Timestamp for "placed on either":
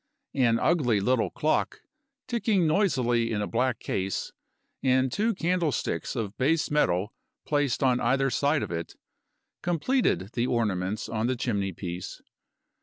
7.45-8.31